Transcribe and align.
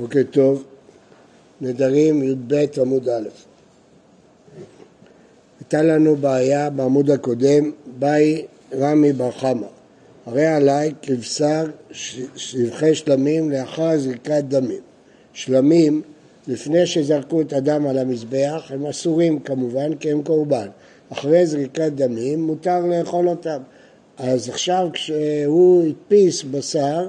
בוקר 0.00 0.22
טוב, 0.30 0.64
נדרים 1.60 2.22
י"ב 2.22 2.64
עמוד 2.80 3.08
א'. 3.08 3.28
הייתה 5.60 5.82
לנו 5.82 6.16
בעיה 6.16 6.70
בעמוד 6.70 7.10
הקודם, 7.10 7.70
באי 7.98 8.46
רמי 8.78 9.12
בר 9.12 9.30
חמא. 9.30 9.66
הרי 10.26 10.46
עליי 10.46 10.92
כבשר 11.02 11.64
שבחי 12.36 12.94
שלמים 12.94 13.50
לאחר 13.50 13.98
זריקת 13.98 14.44
דמים. 14.48 14.80
שלמים, 15.32 16.02
לפני 16.48 16.86
שזרקו 16.86 17.40
את 17.40 17.52
הדם 17.52 17.86
על 17.86 17.98
המזבח, 17.98 18.70
הם 18.70 18.86
אסורים 18.86 19.40
כמובן 19.40 19.94
כי 19.94 20.10
הם 20.10 20.22
קורבן. 20.22 20.68
אחרי 21.12 21.46
זריקת 21.46 21.92
דמים 21.94 22.42
מותר 22.42 22.86
לאכול 22.86 23.28
אותם. 23.28 23.62
אז 24.18 24.48
עכשיו 24.48 24.88
כשהוא 24.92 25.84
הדפיס 25.86 26.42
בשר, 26.42 27.06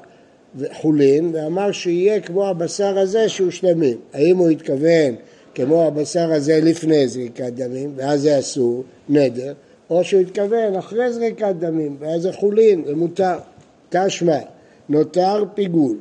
חולין 0.73 1.31
ואמר 1.33 1.71
שיהיה 1.71 2.19
כמו 2.19 2.47
הבשר 2.47 2.99
הזה 2.99 3.29
שהוא 3.29 3.51
שלמים. 3.51 3.97
האם 4.13 4.37
הוא 4.37 4.49
התכוון 4.49 5.15
כמו 5.55 5.83
הבשר 5.83 6.31
הזה 6.31 6.59
לפני 6.63 7.07
זריקת 7.07 7.53
דמים, 7.53 7.93
ואז 7.95 8.21
זה 8.21 8.39
אסור, 8.39 8.83
נדר, 9.09 9.53
או 9.89 10.03
שהוא 10.03 10.21
התכוון 10.21 10.75
אחרי 10.75 11.13
זריקת 11.13 11.55
דמים, 11.59 11.95
ואז 11.99 12.21
זה 12.21 12.33
חולין, 12.33 12.83
זה 12.85 12.95
מותר. 12.95 13.37
תשמע, 13.89 14.37
נותר 14.89 15.43
פיגול. 15.53 15.97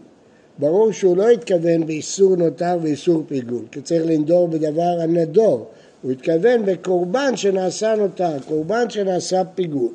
ברור 0.58 0.92
שהוא 0.92 1.16
לא 1.16 1.28
התכוון 1.28 1.86
באיסור 1.86 2.36
נותר 2.36 2.78
ואיסור 2.82 3.22
פיגול, 3.28 3.62
כי 3.72 3.80
צריך 3.80 4.02
לנדור 4.06 4.48
בדבר 4.48 5.00
הנדור. 5.00 5.66
הוא 6.02 6.12
התכוון 6.12 6.64
בקורבן 6.66 7.36
שנעשה 7.36 7.94
נותר, 7.94 8.38
קורבן 8.48 8.90
שנעשה 8.90 9.42
פיגול. 9.54 9.90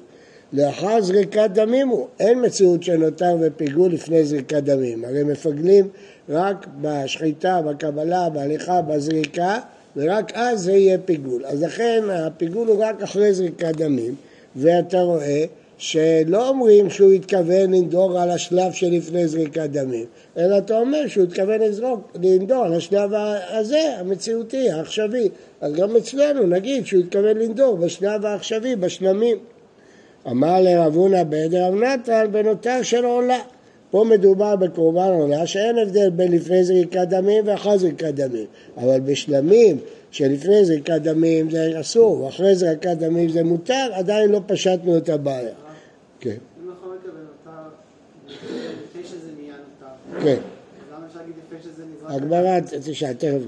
לאחר 0.55 1.02
זריקת 1.02 1.50
דמים 1.54 1.88
הוא, 1.88 2.08
אין 2.20 2.45
מציאות 2.45 2.84
של 2.84 2.98
נותר 2.98 3.38
ופיגול 3.41 3.91
לפני 3.91 4.26
זריקת 4.26 4.63
דמים, 4.63 5.05
הרי 5.05 5.23
מפגלים 5.23 5.88
רק 6.30 6.68
בשחיטה, 6.82 7.62
בקבלה, 7.62 8.29
בהליכה, 8.29 8.82
בזריקה, 8.82 9.60
ורק 9.96 10.32
אז 10.34 10.62
זה 10.62 10.71
יהיה 10.71 10.98
פיגול. 10.98 11.46
אז 11.46 11.63
לכן 11.63 12.04
הפיגול 12.10 12.68
הוא 12.68 12.84
רק 12.84 13.04
אחרי 13.04 13.34
זריקת 13.34 13.76
דמים, 13.76 14.16
ואתה 14.55 15.02
רואה 15.02 15.46
שלא 15.77 16.49
אומרים 16.49 16.90
שהוא 16.90 17.12
התכוון 17.12 17.74
לנדור 17.74 18.22
על 18.22 18.29
השלב 18.29 18.72
שלפני 18.72 19.27
זריקת 19.27 19.70
דמים, 19.70 20.05
אלא 20.38 20.57
אתה 20.57 20.79
אומר 20.79 21.07
שהוא 21.07 21.24
התכוון 21.24 21.62
לזרוק, 21.62 22.18
לנדור 22.24 22.63
על 22.63 22.74
השלב 22.74 23.12
הזה, 23.49 23.98
המציאותי, 23.99 24.70
העכשווי. 24.70 25.29
אז 25.62 25.74
גם 25.74 25.96
אצלנו 25.96 26.48
נגיד 26.48 26.85
שהוא 26.85 27.04
התכוון 27.04 27.38
לנדור 27.38 27.77
בשלב 27.77 28.26
העכשווי, 28.26 28.76
בשלמים. 28.76 29.38
אמר 30.31 30.62
לרב 30.62 30.95
הונא 30.95 31.23
בעדר 31.23 31.68
רב 31.68 31.73
נתן 31.73 32.27
בנותר 32.31 32.81
של 32.84 33.05
עולה. 33.05 33.40
פה 33.91 34.05
מדובר 34.09 34.55
בקורבן 34.55 35.09
עולה 35.13 35.48
שאין 35.48 35.77
הבדל 35.77 36.09
בין 36.09 36.32
לפני 36.32 36.63
זריקת 36.63 37.07
דמים 37.09 37.43
ואחרי 37.48 37.77
זריקת 37.77 38.13
דמים, 38.13 38.45
אבל 38.77 38.99
בשלמים 38.99 39.77
שלפני 40.12 40.65
זריקת 40.65 41.01
דמים 41.01 41.49
זה 41.49 41.79
אסור 41.79 42.21
ואחרי 42.21 42.55
זריקת 42.55 42.98
דמים 42.98 43.29
זה 43.29 43.43
מותר, 43.43 43.90
עדיין 43.93 44.29
לא 44.29 44.40
פשטנו 44.45 44.98
את 44.98 45.09
הבעיה. 45.09 45.54
כן. 46.20 46.29
אם 46.29 46.70
נכון 46.71 46.98
לפני 48.27 49.04
שזה 49.04 49.29
נהיה 49.41 49.54
נותר. 49.54 50.23
כן. 50.23 50.37
למה 50.95 51.05
אפשר 51.07 51.20
להגיד 51.20 51.35
לפני 51.45 51.71
שזה 51.71 51.84
נזרק? 51.95 52.12
הגמרא 52.12 52.60
תשאל, 52.60 53.13
תכף 53.13 53.39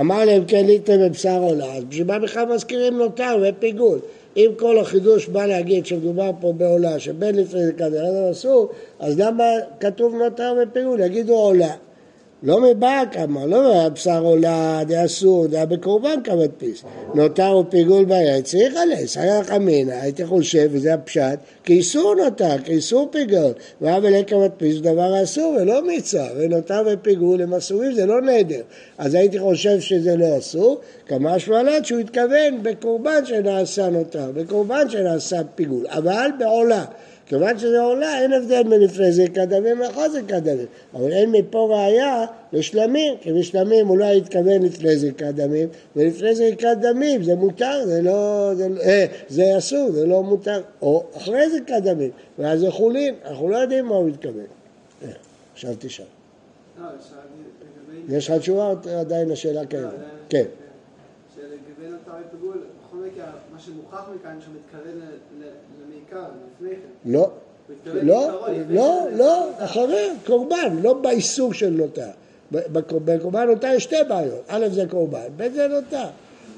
אמר 0.00 0.24
להם 0.24 0.44
כן 0.46 0.66
ליטר 0.66 1.08
בבשר 1.08 1.38
עולה, 1.42 1.74
אז 1.74 1.84
בשביל 1.84 2.06
מה 2.06 2.18
בכלל 2.18 2.54
מזכירים 2.54 2.98
נותר 2.98 3.36
ופיגול? 3.42 3.98
אם 4.36 4.50
כל 4.56 4.78
החידוש 4.78 5.26
בא 5.26 5.46
להגיד 5.46 5.86
שמדובר 5.86 6.30
פה 6.40 6.52
בעולה, 6.52 7.00
שבין 7.00 7.34
לפני 7.34 7.64
זה 7.64 7.72
כזה 7.72 8.30
אסור, 8.30 8.68
אז 8.98 9.20
למה 9.20 9.44
כתוב 9.80 10.14
נותר 10.14 10.54
ופיגול? 10.62 11.00
יגידו 11.00 11.34
עולה. 11.34 11.74
לא 12.44 12.60
מבאק 12.60 13.16
אמר, 13.16 13.46
לא 13.46 13.62
מהבשר 13.62 14.22
עולה, 14.22 14.80
דה 14.86 15.04
אסור, 15.04 15.46
דה 15.46 15.66
בקורבן 15.66 16.22
כמדפיס. 16.24 16.84
נותר 17.14 17.56
ופיגול 17.56 18.04
בעיה, 18.04 18.42
צריך 18.42 18.76
עליה, 18.76 19.06
סייח 19.06 19.50
אמינא, 19.50 19.92
הייתי 19.92 20.26
חושב, 20.26 20.68
וזה 20.72 20.94
הפשט, 20.94 21.38
כי 21.64 21.72
איסור 21.72 22.14
נותר, 22.14 22.58
כי 22.64 22.72
איסור 22.72 23.08
פיגול. 23.12 23.52
ואב 23.80 24.04
אלי 24.04 24.24
כמדפיס 24.26 24.74
זה 24.74 24.82
דבר 24.82 25.22
אסור 25.22 25.56
ולא 25.60 25.86
מצווה, 25.86 26.26
ונותר 26.36 26.82
ופיגול 26.86 27.42
הם 27.42 27.54
אסורים, 27.54 27.92
זה 27.92 28.06
לא 28.06 28.20
נדר. 28.22 28.62
אז 28.98 29.14
הייתי 29.14 29.38
חושב 29.38 29.80
שזה 29.80 30.16
לא 30.16 30.38
אסור, 30.38 30.80
כמה 31.06 31.38
שמלת 31.38 31.84
שהוא 31.84 32.00
התכוון 32.00 32.62
בקורבן 32.62 33.26
שנעשה 33.26 33.88
נותר, 33.88 34.30
בקורבן 34.34 34.90
שנעשה 34.90 35.40
פיגול, 35.54 35.86
אבל 35.88 36.30
בעולה. 36.38 36.84
כיוון 37.26 37.58
שזה 37.58 37.80
עולה, 37.80 38.18
אין 38.18 38.32
הבדל 38.32 38.62
בין 38.62 38.80
לפני 38.80 39.12
זריקת 39.12 39.48
דמים 39.48 39.80
ואחרי 39.80 40.10
זריקת 40.10 40.42
דמים. 40.42 40.66
אבל 40.94 41.12
אין 41.12 41.30
מפה 41.30 41.68
ראייה 41.70 42.24
לשלמים, 42.52 43.14
כי 43.20 43.32
בשלמים 43.32 43.90
אולי 43.90 44.18
התכוון 44.18 44.62
לפני 44.62 44.96
זריקת 44.96 45.34
דמים, 45.34 45.68
ולפני 45.96 46.34
זריקת 46.34 46.76
דמים 46.80 47.22
זה 47.22 47.34
מותר, 47.34 47.86
זה 47.86 48.02
לא... 48.02 48.50
זה, 48.54 48.68
אה, 48.82 49.06
זה 49.28 49.58
אסור, 49.58 49.90
זה 49.92 50.06
לא 50.06 50.22
מותר. 50.22 50.62
או 50.82 51.04
אחרי 51.16 51.50
זריקת 51.50 51.82
דמים, 51.82 52.10
ואז 52.38 52.60
זה 52.60 52.70
חולין, 52.70 53.14
אנחנו 53.24 53.48
לא 53.48 53.56
יודעים 53.56 53.86
מה 53.86 53.94
הוא 53.94 54.08
מתכוון. 54.08 54.46
אה, 55.02 55.08
עכשיו 55.52 55.74
תשאל. 55.78 56.04
לא, 56.80 56.86
יש 58.08 58.30
לך 58.30 58.38
תשובה 58.38 58.74
עדיין 59.00 59.30
השאלה 59.30 59.66
קיימת? 59.66 59.84
לא, 59.84 59.90
כן. 60.28 60.44
שלגבי 61.34 61.90
נותר 61.90 62.12
בכל 62.32 62.96
מקרה, 62.96 63.26
מה 63.52 63.58
שמוכח 63.58 64.08
מכאן 64.14 64.38
שהוא 64.40 64.54
מתכוון 64.54 65.00
לא, 67.04 67.30
לא, 67.84 68.50
לא, 68.68 69.06
לא, 69.16 69.50
אחרי, 69.58 70.08
קורבן, 70.26 70.76
לא 70.82 70.94
באיסור 70.94 71.52
של 71.52 71.70
נוטה. 71.70 72.10
בקורבן 72.52 73.48
נוטה 73.48 73.68
יש 73.74 73.82
שתי 73.82 73.96
בעיות, 74.08 74.42
א' 74.48 74.68
זה 74.72 74.84
קורבן, 74.90 75.26
ב' 75.36 75.48
זה 75.54 75.68
נוטה. 75.68 76.06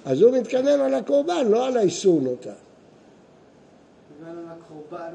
אז 0.05 0.23
הוא 0.23 0.39
מתכוון 0.39 0.81
על 0.81 0.95
הקורבן, 0.95 1.47
לא 1.49 1.67
על 1.67 1.77
האיסור 1.77 2.21
נוטה. 2.21 2.53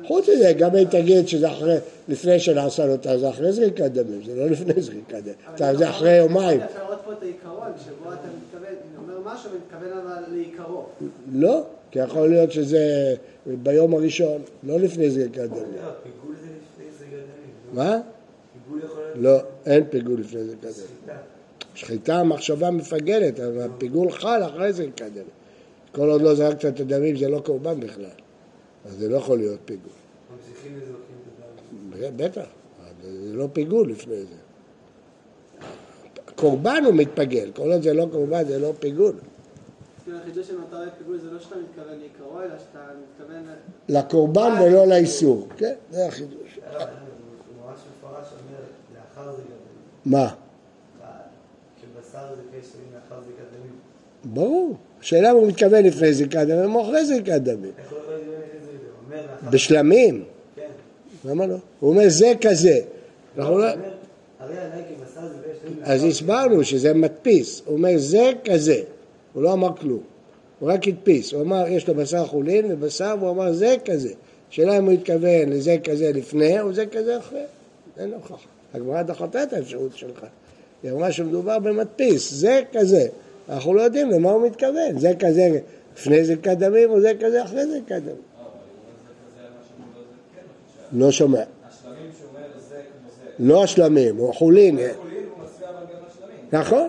חוץ 0.08 0.30
מזה, 0.30 0.54
גם 0.54 0.76
אם 0.76 0.84
תגיד 0.84 1.28
שזה 1.28 1.52
אחרי, 1.52 1.78
לפני 2.08 2.40
שנעשה 2.40 2.86
נוטה, 2.86 3.18
זה 3.18 3.30
אחרי 3.30 3.52
זריקת 3.52 3.92
דמים, 3.92 4.22
זה 4.26 4.36
לא 4.36 4.46
לפני 4.46 4.82
זריקת 4.82 5.18
דמים, 5.24 5.78
זה 5.78 5.90
אחרי 5.90 6.18
יומיים. 6.18 6.60
אתה 6.62 6.66
יכול 6.66 6.82
לראות 6.82 7.00
פה 7.06 7.12
את 7.14 7.22
העיקרון, 7.22 7.72
שבו 7.86 8.10
אתה 8.10 8.28
מתכוון, 8.44 8.66
אני 8.66 9.18
אומר 9.20 9.34
משהו, 9.34 9.50
ומתכוון 9.52 9.98
אבל 9.98 10.24
לעיקרו. 10.34 10.84
לא, 11.34 11.64
כי 11.92 12.00
יכול 12.00 12.30
להיות 12.30 12.52
שזה 12.52 13.16
ביום 13.46 13.94
הראשון, 13.94 14.42
לא 14.64 14.80
לפני 14.80 15.10
זריקת 15.10 15.38
דמים. 15.38 15.64
פיגול 16.04 16.36
זה 16.42 16.48
לפני 16.48 16.86
זריקת 17.00 17.14
דמים. 17.14 17.74
מה? 17.74 18.00
לא, 19.16 19.40
אין 19.66 19.84
פיגול 19.90 20.20
לפני 20.20 20.44
זריקת 20.44 20.64
דמים. 20.64 21.18
שחיטה 21.76 22.16
המחשבה 22.16 22.72
מפגלת, 22.72 23.40
אבל 23.40 23.62
הפיגול 23.62 24.12
חל 24.12 24.44
אחרי 24.44 24.74
זריקת 24.74 25.06
דמים. 25.14 25.26
כל 25.92 26.10
עוד 26.10 26.22
לא 26.22 26.36
זרקת 26.36 26.66
את 26.66 26.80
הדמים 26.80 27.18
זה 27.18 27.30
לא 27.30 27.40
קורבן 27.40 27.80
בכלל. 27.80 28.06
אז 28.86 28.98
זה 28.98 29.10
לא 29.10 29.18
יכול 29.18 29.38
להיות 29.38 29.60
פיגול. 29.66 29.92
בטח, 32.16 32.46
זה 33.04 33.34
לא 33.34 33.48
פיגול 33.54 33.92
לפני 33.92 34.16
זה. 34.16 34.36
קורבן 36.36 36.84
הוא 36.86 36.94
מתפגל, 36.94 37.52
כל 37.56 37.72
עוד 37.72 37.82
זה 37.82 37.94
לא 37.94 38.08
קורבן 38.12 38.46
זה 38.48 38.60
לא 38.60 38.74
פיגול. 38.80 39.14
החידוש 40.22 40.48
של 40.48 40.58
מטרה 40.58 40.86
פיגול 40.98 41.18
זה 41.18 41.32
לא 41.32 41.40
שאתה 41.40 41.56
מתכוון 41.56 42.00
לעיקרו, 42.00 42.42
אלא 42.42 42.50
שאתה 42.60 42.80
מתכוון... 43.14 43.44
לקורבן 43.90 44.62
ולא 44.62 44.88
לאיסור, 44.88 45.48
כן, 45.58 45.74
זה 45.92 46.08
החידוש. 46.08 46.60
מה? 50.06 50.34
ברור. 54.26 54.76
השאלה 55.02 55.32
אם 55.32 55.36
הוא 55.36 55.48
מתכוון 55.48 55.84
לפני 55.84 56.14
זריקת 56.14 56.40
דמים 56.48 56.76
או 56.76 56.82
אחרי 56.82 57.06
זריקת 57.06 57.42
דמים. 57.42 57.72
בשלמים? 59.52 60.24
כן. 60.56 60.70
למה 61.26 61.48
לא? 61.48 61.56
הוא 61.80 61.90
אומר 61.90 62.10
זה 62.10 62.34
כזה. 62.42 62.80
לא- 63.38 63.68
אז 65.84 66.04
הסברנו 66.04 66.64
שזה 66.64 66.94
מדפיס. 66.94 67.62
הוא 67.66 67.78
אומר 67.78 67.98
זה 67.98 68.32
כזה. 68.46 68.82
הוא 69.34 69.44
לא 69.44 69.54
אמר 69.54 69.76
כלום, 69.76 70.00
הוא 70.62 70.72
רק 70.72 70.88
הדפיס, 70.88 71.34
הוא 71.34 71.42
אמר 71.42 71.68
יש 71.68 71.88
לו 71.88 71.96
בשר 71.96 72.26
חולין 72.26 72.66
ובשר 72.70 73.16
והוא 73.20 73.30
אמר 73.32 73.54
זה 73.54 73.76
כזה. 73.86 74.14
השאלה 74.52 74.78
אם 74.78 74.86
הוא 74.86 74.94
התכוון 74.94 75.50
לזה 75.50 75.78
כזה 75.84 76.12
לפני 76.14 76.62
או 76.62 76.74
זה 76.74 76.86
כזה 76.86 77.18
אחרי, 77.18 77.44
אין 77.98 78.14
הוכחה. 78.14 78.48
הגמרא 78.74 79.02
דחתה 79.02 79.44
את 79.44 79.54
האפשרות 79.54 79.98
שלך. 79.98 80.26
היא 80.84 80.92
אמרה 80.92 81.12
שמדובר 81.12 81.60
במדפיס, 81.60 82.34
זה 82.34 82.62
כזה. 82.74 83.08
אנחנו 83.50 83.74
לא 83.74 83.82
יודעים 83.82 84.12
למה 84.12 84.32
הוא 84.32 84.48
מתכוון, 84.48 85.00
זה 85.00 85.12
כזה 85.20 85.60
לפני 85.96 86.26
זה 86.26 86.36
קדמים 86.36 86.90
או 86.90 87.02
זה 87.02 87.12
כזה 87.20 87.44
אחרי 87.44 87.68
זה 87.68 87.80
קדמים. 87.88 88.16
לא 90.92 91.12
שומע. 91.12 91.44
לא 93.40 93.64
השלמים, 93.64 94.18
הוא 94.18 94.34
חולין. 94.34 94.80
נכון. 96.52 96.88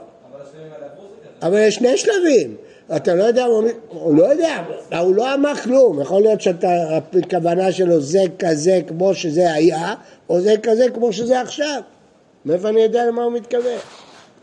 אבל 1.43 1.59
יש 1.59 1.75
שני 1.75 1.97
שלבים. 1.97 2.57
אתה 2.97 3.15
לא 3.15 3.25
יודע, 3.25 3.45
הוא 3.89 4.17
לא 4.17 4.25
יודע, 4.25 4.63
הוא 4.99 5.15
לא 5.15 5.35
אמר 5.35 5.55
כלום, 5.55 6.01
יכול 6.01 6.23
להיות 6.23 6.41
שהכוונה 6.41 7.73
שלו 7.73 8.01
זה 8.01 8.23
כזה 8.39 8.81
כמו 8.87 9.15
שזה 9.15 9.53
היה, 9.53 9.95
או 10.29 10.41
זה 10.41 10.55
כזה 10.63 10.87
כמו 10.95 11.13
שזה 11.13 11.41
עכשיו. 11.41 11.83
מאיפה 12.45 12.69
אני 12.69 12.81
יודע 12.81 13.07
למה 13.07 13.23
הוא 13.23 13.33
מתכוון? 13.33 13.79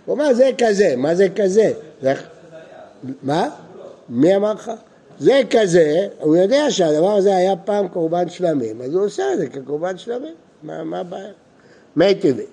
הוא 0.06 0.14
אומר 0.14 0.34
זה 0.34 0.50
כזה, 0.58 0.94
מה 0.98 1.16
זה 1.16 1.28
כזה? 1.36 1.72
זה... 2.02 2.14
מה? 3.24 3.50
מי 4.10 4.36
אמר 4.36 4.54
לך? 4.54 4.72
זה 5.20 5.42
כזה, 5.50 6.08
הוא 6.20 6.36
יודע 6.36 6.72
שהדבר 6.72 7.12
הזה 7.12 7.36
היה 7.36 7.56
פעם 7.56 7.88
קורבן 7.88 8.30
שלמים, 8.30 8.82
אז 8.82 8.94
הוא 8.94 9.06
עושה 9.06 9.34
את 9.34 9.38
זה 9.38 9.48
כקורבן 9.48 9.98
שלמים, 9.98 10.34
מה 10.64 11.00
הבעיה? 11.00 11.32
מי 11.96 12.16
טבעי. 12.16 12.46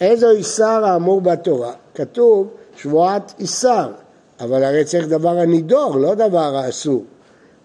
איזו 0.00 0.30
איסר 0.30 0.84
האמור 0.84 1.20
בתורה? 1.20 1.72
כתוב 1.94 2.48
שבועת 2.76 3.34
איסר, 3.38 3.92
אבל 4.40 4.64
הרי 4.64 4.84
צריך 4.84 5.08
דבר 5.08 5.38
הנידור, 5.38 5.96
לא 5.96 6.14
דבר 6.14 6.56
האסור. 6.56 7.04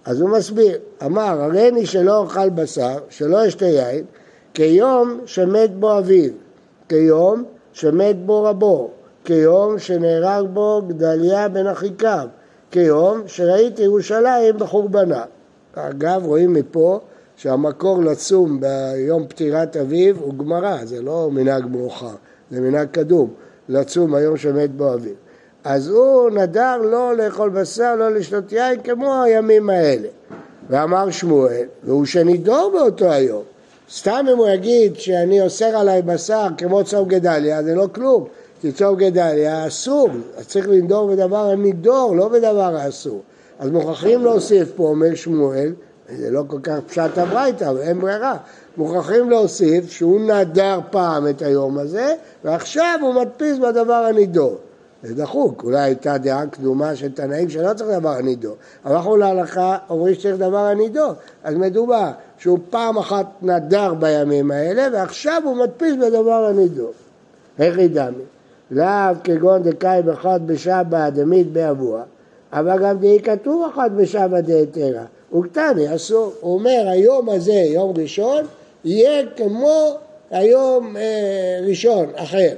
אז 0.06 0.22
הוא 0.22 0.30
מסביר, 0.30 0.78
אמר, 1.06 1.42
הריני 1.42 1.86
שלא 1.86 2.18
אוכל 2.18 2.50
בשר, 2.50 2.98
שלא 3.10 3.48
אשתה 3.48 3.66
יין, 3.66 4.06
כיום 4.54 5.20
שמת 5.26 5.76
בו 5.76 5.98
אביו, 5.98 6.32
כיום 6.90 7.44
שמת 7.74 8.26
בו 8.26 8.44
רבו, 8.44 8.90
כיום 9.24 9.80
שנהרג 9.80 10.46
בו 10.54 10.82
גדליה 10.88 11.50
בן 11.50 11.68
אחיכם, 11.68 12.28
כיום 12.72 13.22
שראיתי 13.28 13.82
ירושלים 13.82 14.58
בחורבנה. 14.58 15.24
אגב, 15.74 16.26
רואים 16.26 16.54
מפה 16.54 17.00
שהמקור 17.36 18.04
לצום 18.04 18.60
ביום 18.60 19.28
פטירת 19.28 19.78
אביו 19.78 20.16
הוא 20.20 20.34
גמרא, 20.34 20.86
זה 20.86 21.02
לא 21.02 21.30
מנהג 21.32 21.66
מאוחר, 21.66 22.16
זה 22.52 22.62
מנהג 22.62 22.88
קדום, 22.92 23.34
לצום 23.70 24.16
היום 24.16 24.38
שמת 24.38 24.72
בו 24.76 24.94
אביו. 24.94 25.14
אז 25.64 25.88
הוא 25.88 26.30
נדר 26.30 26.78
לא 26.78 27.18
לאכול 27.18 27.50
בשר, 27.50 27.96
לא 27.96 28.10
לשתות 28.14 28.52
יין, 28.52 28.82
כמו 28.82 29.24
הימים 29.24 29.70
האלה. 29.70 30.08
ואמר 30.70 31.12
שמואל, 31.12 31.66
והוא 31.84 32.06
שנידור 32.06 32.72
באותו 32.74 33.12
היום. 33.12 33.44
סתם 33.94 34.26
אם 34.32 34.38
הוא 34.38 34.48
יגיד 34.48 34.96
שאני 34.96 35.42
אוסר 35.42 35.78
עליי 35.78 36.02
בשר 36.02 36.48
כמו 36.58 36.84
צום 36.84 37.08
גדליה, 37.08 37.64
זה 37.64 37.76
לא 37.76 37.88
כלום. 37.96 38.26
כי 38.62 38.72
צום 38.72 38.96
גדליה 38.96 39.68
אסור, 39.68 40.10
אז 40.38 40.48
צריך 40.48 40.68
לנדור 40.70 41.12
בדבר 41.12 41.50
הנידור, 41.50 42.16
לא 42.16 42.28
בדבר 42.28 42.76
האסור. 42.76 43.22
אז 43.60 43.70
מוכרחים 43.70 44.24
להוסיף 44.24 44.72
פה, 44.76 44.84
אומר 44.84 45.16
שמואל, 45.16 45.74
זה 46.18 46.32
לא 46.32 46.44
כל 46.48 46.60
כך 46.64 46.78
פשט 46.88 47.18
הברייתא, 47.18 47.70
אבל 47.70 47.82
אין 47.82 48.00
ברירה. 48.00 48.38
מוכרחים 48.78 49.30
להוסיף 49.30 49.92
שהוא 49.92 50.22
נדר 50.22 50.80
פעם 50.90 51.28
את 51.28 51.42
היום 51.42 51.78
הזה, 51.78 52.16
ועכשיו 52.44 53.00
הוא 53.02 53.14
מדפיס 53.14 53.58
בדבר 53.58 53.94
הנידור. 54.10 54.58
זה 55.04 55.16
דחוק, 55.16 55.64
אולי 55.64 55.80
הייתה 55.80 56.18
דעה 56.18 56.48
קדומה 56.48 56.96
של 56.96 57.12
תנאים 57.12 57.50
שלא 57.50 57.74
צריך 57.74 57.90
דבר 57.90 58.10
הנידור. 58.10 58.56
אבל 58.86 58.96
אנחנו 58.96 59.18
להלכה 59.18 59.78
אומרים 59.90 60.16
שצריך 60.16 60.36
דבר 60.38 60.58
הנידור. 60.66 61.12
אז 61.44 61.56
מדובר 61.56 62.10
שהוא 62.38 62.60
פעם 62.70 62.98
אחת 62.98 63.26
נדר 63.42 63.94
בימים 63.94 64.52
האלה, 64.52 64.88
ועכשיו 64.94 65.42
הוא 65.46 65.58
מדפיס 65.58 65.96
בדבר 65.96 66.46
הנידור. 66.46 66.92
איך 67.60 67.78
ידעמי? 67.78 68.24
לאו 68.72 69.16
כגון 69.24 69.64
דקאי 69.64 70.02
באחד 70.02 70.40
בשבת 70.46 71.14
דמית 71.14 71.52
באבוע, 71.52 72.04
אבל 72.54 72.84
גם 72.84 72.98
די 72.98 73.20
כתוב 73.20 73.70
אחת 73.74 73.92
בשבת 73.92 74.44
דהתרא. 74.44 75.04
וקטני 75.34 75.96
אסור. 75.96 76.34
הוא 76.40 76.54
אומר 76.54 76.86
היום 76.88 77.30
הזה, 77.30 77.54
יום 77.54 77.94
ראשון, 77.98 78.46
יהיה 78.86 79.26
כמו 79.38 79.98
היום 80.32 80.98
אה, 80.98 81.60
ראשון 81.68 82.06
אחר. 82.16 82.54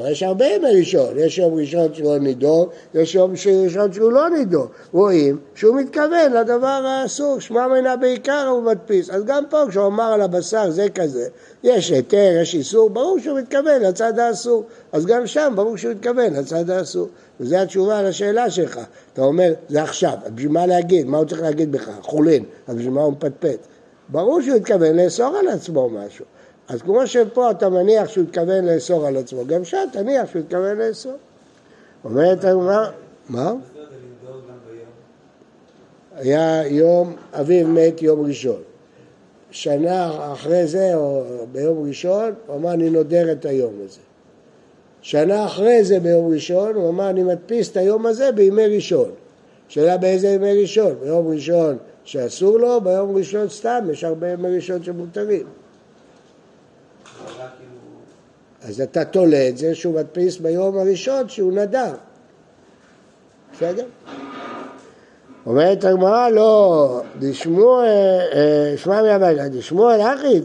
אבל 0.00 0.10
יש 0.10 0.22
הרבה 0.22 0.46
ימי 0.46 0.78
ראשון, 0.78 1.18
יש 1.18 1.38
יום 1.38 1.54
ראשון 1.54 1.94
שהוא 1.94 2.12
לא 2.12 2.18
נידון, 2.18 2.68
יש 2.94 3.14
יום 3.14 3.32
ראשון 3.64 3.92
שהוא 3.92 4.12
לא 4.12 4.30
נידון. 4.30 4.66
רואים 4.92 5.38
שהוא 5.54 5.76
מתכוון 5.76 6.32
לדבר 6.32 6.66
האסור, 6.66 7.40
שמע 7.40 7.68
מנה 7.68 7.96
בעיקר 7.96 8.48
הוא 8.48 8.62
מדפיס. 8.62 9.10
אז 9.10 9.24
גם 9.24 9.44
פה 9.50 9.64
כשהוא 9.68 9.86
אמר 9.86 10.12
על 10.12 10.20
הבשר 10.20 10.70
זה 10.70 10.86
כזה, 10.94 11.28
יש 11.62 11.90
היתר, 11.90 12.38
יש 12.42 12.54
איסור, 12.54 12.90
ברור 12.90 13.18
שהוא 13.18 13.38
מתכוון 13.38 13.82
לצד 13.82 14.18
האסור. 14.18 14.64
אז 14.92 15.06
גם 15.06 15.26
שם 15.26 15.52
ברור 15.56 15.76
שהוא 15.76 15.92
מתכוון 15.92 16.32
לצד 16.32 16.70
האסור. 16.70 17.08
וזו 17.40 17.56
התשובה 17.56 18.02
לשאלה 18.02 18.50
שלך. 18.50 18.80
אתה 19.12 19.22
אומר, 19.22 19.52
זה 19.68 19.82
עכשיו, 19.82 20.14
בשביל 20.34 20.52
מה 20.52 20.66
להגיד? 20.66 21.06
מה 21.06 21.18
הוא 21.18 21.26
צריך 21.26 21.42
להגיד 21.42 21.72
בכלל? 21.72 21.94
חולין, 22.02 22.44
אז 22.66 22.74
בשביל 22.74 22.92
מה 22.92 23.02
הוא 23.02 23.12
מפטפט? 23.12 23.58
ברור 24.08 24.42
שהוא 24.42 24.56
התכוון 24.56 24.96
לאסור 24.96 25.36
על 25.36 25.48
עצמו 25.48 25.88
משהו. 25.88 26.24
אז 26.68 26.82
כמו 26.82 27.06
שפה 27.06 27.50
אתה 27.50 27.68
מניח 27.68 28.08
שהוא 28.08 28.24
התכוון 28.24 28.64
לאסור 28.64 29.06
על 29.06 29.16
עצמו, 29.16 29.46
גם 29.46 29.64
שם 29.64 29.84
תניח 29.92 30.30
שהוא 30.30 30.42
התכוון 30.42 30.78
לאסור. 30.78 31.16
אומרת 32.04 32.44
הגמרא, 32.44 32.90
מה? 33.28 33.52
היה 36.16 36.66
יום, 36.66 37.16
אביו 37.32 37.68
מת 37.68 38.02
יום 38.02 38.26
ראשון. 38.26 38.62
שנה 39.50 40.32
אחרי 40.32 40.66
זה, 40.66 40.94
או 40.94 41.24
ביום 41.52 41.88
ראשון, 41.88 42.34
הוא 42.46 42.56
אמר, 42.56 42.72
אני 42.72 42.90
נודר 42.90 43.32
את 43.32 43.44
היום 43.44 43.74
הזה. 43.84 44.00
שנה 45.00 45.46
אחרי 45.46 45.84
זה 45.84 46.00
ביום 46.00 46.32
ראשון, 46.32 46.74
הוא 46.74 46.88
אמר, 46.88 47.10
אני 47.10 47.22
מדפיס 47.22 47.70
את 47.70 47.76
היום 47.76 48.06
הזה 48.06 48.32
בימי 48.32 48.66
ראשון. 48.66 49.10
שאלה 49.68 49.96
באיזה 49.96 50.28
ימי 50.28 50.60
ראשון? 50.60 50.94
ביום 51.00 51.28
ראשון 51.28 51.76
שאסור 52.04 52.58
לו, 52.58 52.80
ביום 52.80 53.16
ראשון 53.16 53.48
סתם, 53.48 53.88
יש 53.92 54.04
הרבה 54.04 54.28
ימי 54.28 54.56
ראשון 54.56 54.82
שמותרים. 54.82 55.46
אז 58.62 58.80
אתה 58.80 59.04
תולה 59.04 59.48
את 59.48 59.58
זה 59.58 59.74
שהוא 59.74 59.94
מדפיס 59.94 60.38
ביום 60.38 60.78
הראשון 60.78 61.28
שהוא 61.28 61.52
נדר. 61.52 61.94
בסדר? 63.52 63.84
אומרת 65.46 65.84
הגמרא, 65.84 66.28
לא, 66.28 67.00
דשמוע, 67.18 67.84
אה, 67.84 68.74
שמע 68.76 69.02
מהבית, 69.02 69.38
דשמוע 69.38 69.96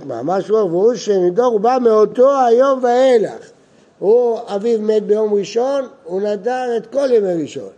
מה, 0.05 0.23
משהו, 0.23 0.55
והוא 0.55 0.95
שנידור, 0.95 1.45
הוא 1.45 1.59
בא 1.59 1.77
מאותו 1.81 2.39
היום 2.47 2.83
ואילך. 2.83 3.49
הוא, 3.99 4.39
אביו 4.47 4.81
מת 4.81 5.03
ביום 5.03 5.33
ראשון, 5.33 5.87
הוא 6.03 6.21
נדר 6.21 6.77
את 6.77 6.87
כל 6.87 7.07
ימי 7.11 7.41
ראשון. 7.41 7.69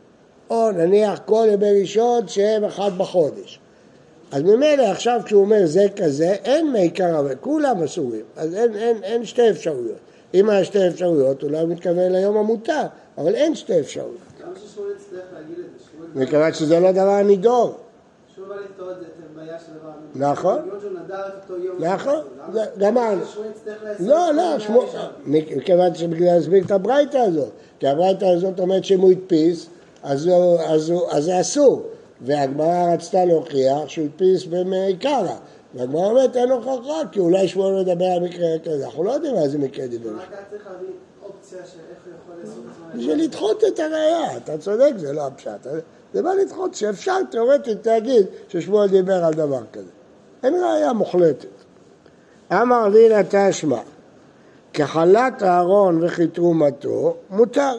או 0.50 0.72
נניח 0.72 1.20
כל 1.26 1.48
ימי 1.52 1.82
ראשון 1.82 2.28
שהם 2.28 2.64
אחד 2.64 2.92
בחודש. 2.98 3.60
אז 4.32 4.42
ממילא 4.42 4.84
עכשיו 4.84 5.22
כשהוא 5.26 5.42
אומר 5.42 5.66
זה 5.66 5.86
כזה, 5.96 6.36
אין 6.44 6.72
מעיקר 6.72 7.28
כולם 7.42 7.84
אסורים, 7.84 8.24
אז 8.38 8.56
אין, 8.56 8.76
אין, 8.76 9.04
אין 9.04 9.26
שתי 9.26 9.50
אפשרויות. 9.50 9.98
אם 10.36 10.50
היה 10.50 10.64
שתי 10.64 10.88
אפשרויות, 10.88 11.44
אולי 11.44 11.60
הוא 11.60 11.70
מתכוון 11.70 12.12
ליום 12.12 12.38
המותר, 12.38 12.82
אבל 13.18 13.36
אין 13.36 13.56
שתי 13.56 13.80
אפשרויות. 13.80 14.18
למה 14.44 14.56
ששמואל 14.56 14.92
יצטרך 14.92 15.22
להגיד 15.34 15.60
את 15.60 15.66
זה? 16.14 16.20
מכיוון 16.20 16.54
שזה 16.54 16.80
לא 16.80 16.92
דבר 16.92 17.10
הנידור. 17.10 17.76
נכון. 20.16 20.60
נכון, 21.80 22.20
גמרנו. 22.78 23.22
לא, 24.00 24.34
לא? 24.34 24.58
מכיוון 25.26 25.96
שבגלל 25.96 26.36
להסביר 26.36 26.64
את 26.66 26.72
הברייתא 26.72 27.18
הזאת. 27.18 27.50
כי 27.80 27.88
הברייתא 27.88 28.26
הזאת 28.26 28.60
אומרת 28.60 28.86
שאם 28.86 29.00
הוא 29.00 29.12
הדפיס, 29.12 29.70
אז 30.04 30.30
זה 31.20 31.42
אסור. 31.42 31.86
והגמרא 32.22 32.94
רצתה 32.94 33.26
להוכיח 33.26 33.88
שהוא 33.88 34.06
הדפיס 34.06 34.46
במעיקרא. 34.46 35.36
והגמרא 35.76 36.06
אומרת 36.06 36.36
אין 36.36 36.52
הוכחה, 36.52 37.02
כי 37.12 37.20
אולי 37.20 37.48
שמואל 37.48 37.82
מדבר 37.82 38.06
על 38.06 38.24
מקרה 38.24 38.48
כזה. 38.64 38.86
אנחנו 38.86 39.04
לא 39.04 39.12
יודעים 39.12 39.36
איזה 39.36 39.58
מקרה 39.58 39.88
דיבר. 39.88 40.10
רק 40.10 40.32
היה 40.32 40.42
צריך 40.50 40.68
להביא 40.68 40.88
אופציה 41.24 41.60
של 41.66 41.80
איך 41.90 41.98
הוא 42.06 42.14
יכול 42.24 42.36
לעשות 42.44 42.64
את 42.70 42.94
זה. 42.94 42.98
בשביל 42.98 43.24
לדחות 43.24 43.64
את 43.64 43.80
הראייה, 43.80 44.38
אתה 44.38 44.58
צודק, 44.58 44.92
זה 44.98 45.14
לא 45.14 45.28
הפשט. 45.28 45.68
זה 46.14 46.22
בא 46.22 46.34
לדחות 46.34 46.76
שאפשר 46.76 47.24
תיאורטית 47.32 47.88
להגיד 47.88 48.26
ששמואל 48.50 48.88
דיבר 48.88 49.26
על 49.26 49.34
דבר 49.34 49.62
כזה. 49.74 49.92
אין 50.44 50.54
ראייה 50.54 50.94
מוחלטת. 50.94 51.48
אמר 52.52 52.88
אבינה 52.88 53.22
תשמע, 53.30 53.80
כחלת 54.74 55.44
אהרון 55.44 56.04
וכי 56.04 56.28
תרומתו, 56.28 57.16
מותר. 57.30 57.74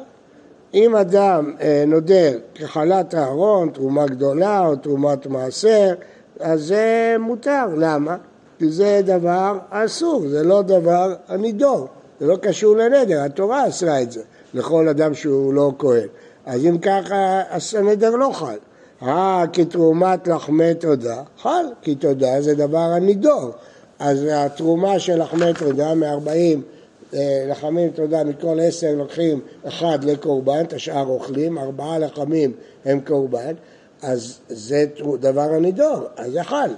אם 0.74 0.96
אדם 0.96 1.54
אה, 1.60 1.84
נודר 1.86 2.38
כחלת 2.54 3.14
אהרון, 3.14 3.70
תרומה 3.70 4.06
גדולה 4.06 4.66
או 4.66 4.76
תרומת 4.76 5.26
מעשר, 5.26 5.94
אז 6.40 6.60
זה 6.64 7.16
מותר. 7.18 7.66
למה? 7.76 8.16
כי 8.58 8.70
זה 8.70 9.00
דבר 9.04 9.58
אסור, 9.70 10.28
זה 10.28 10.42
לא 10.42 10.62
דבר 10.62 11.14
הנידור. 11.28 11.88
זה 12.20 12.26
לא 12.26 12.36
קשור 12.36 12.76
לנדר, 12.76 13.22
התורה 13.22 13.68
אסרה 13.68 14.02
את 14.02 14.12
זה 14.12 14.22
לכל 14.54 14.88
אדם 14.88 15.14
שהוא 15.14 15.54
לא 15.54 15.72
כהן. 15.78 16.08
אז 16.46 16.66
אם 16.66 16.78
ככה, 16.78 17.42
אז 17.50 17.74
הנדר 17.74 18.10
לא 18.10 18.30
חל. 18.32 18.56
אה, 19.02 19.44
כתרומת 19.52 20.28
לחמי 20.28 20.74
תודה, 20.74 21.22
חל, 21.38 21.64
כי 21.82 21.94
תודה 21.94 22.40
זה 22.40 22.54
דבר 22.54 22.78
הנידור. 22.78 23.50
אז 23.98 24.26
התרומה 24.32 24.98
של 24.98 25.22
לחמי 25.22 25.54
תודה 25.58 25.94
מ-40 25.94 26.60
אה, 27.14 27.46
לחמים 27.48 27.90
תודה, 27.90 28.24
מכל 28.24 28.58
עשר 28.62 28.94
לוקחים 28.96 29.40
אחד 29.64 30.04
לקורבן, 30.04 30.64
את 30.64 30.72
השאר 30.72 31.06
אוכלים, 31.06 31.58
ארבעה 31.58 31.98
לחמים 31.98 32.52
הם 32.84 33.00
קורבן, 33.00 33.54
אז 34.02 34.38
זה 34.48 34.84
דבר 35.20 35.54
הנידור, 35.54 36.06
אז 36.16 36.32
זה 36.32 36.42
חל. 36.42 36.70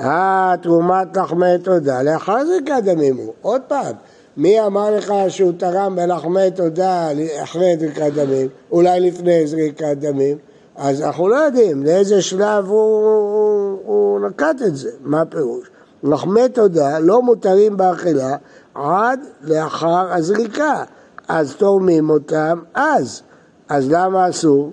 אה, 0.00 0.54
תרומת 0.62 1.16
לחמי 1.16 1.58
תודה, 1.64 2.02
לאחר 2.02 2.44
זריקת 2.46 2.82
דמים 2.84 3.16
הוא. 3.16 3.32
עוד 3.42 3.62
פעם, 3.68 3.94
מי 4.36 4.60
אמר 4.60 4.90
לך 4.90 5.12
שהוא 5.28 5.52
תרם 5.56 5.96
בלחמי 5.96 6.50
תודה 6.50 7.08
אחרי 7.42 7.76
זריקת 7.80 8.12
דמים? 8.14 8.48
אולי 8.70 9.00
לפני 9.00 9.46
זריקת 9.46 9.96
דמים? 9.98 10.38
אז 10.76 11.02
אנחנו 11.02 11.28
לא 11.28 11.36
יודעים 11.36 11.82
לאיזה 11.82 12.22
שלב 12.22 12.66
הוא, 12.66 13.78
הוא 13.84 14.20
נקט 14.20 14.62
את 14.66 14.76
זה, 14.76 14.90
מה 15.00 15.20
הפירוש? 15.20 15.70
לחמי 16.02 16.48
תודה 16.48 16.98
לא 16.98 17.22
מותרים 17.22 17.76
באכילה 17.76 18.36
עד 18.74 19.20
לאחר 19.42 20.12
הזריקה. 20.12 20.84
אז 21.28 21.54
תורמים 21.56 22.10
אותם 22.10 22.58
אז. 22.74 23.22
אז 23.68 23.90
למה 23.90 24.28
אסור? 24.28 24.72